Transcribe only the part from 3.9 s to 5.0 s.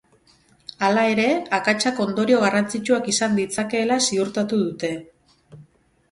ziurtatu dute.